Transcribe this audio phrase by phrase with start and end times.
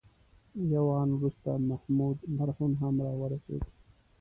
[0.73, 3.63] یو آن وروسته محمود مرهون هم راورسېد.